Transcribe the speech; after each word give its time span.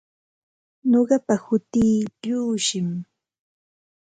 Nuqapa 0.91 1.35
hutii 1.43 1.95
Llushim. 2.27 2.89